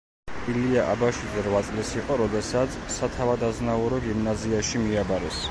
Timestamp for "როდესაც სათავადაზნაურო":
2.23-4.01